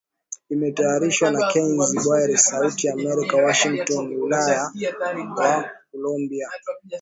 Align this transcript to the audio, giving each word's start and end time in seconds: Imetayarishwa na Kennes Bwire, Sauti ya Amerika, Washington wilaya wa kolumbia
Imetayarishwa 0.53 1.27
na 1.33 1.41
Kennes 1.51 1.89
Bwire, 2.01 2.35
Sauti 2.47 2.83
ya 2.87 2.93
Amerika, 2.97 3.35
Washington 3.45 4.05
wilaya 4.19 4.63
wa 5.37 5.53
kolumbia 5.91 6.47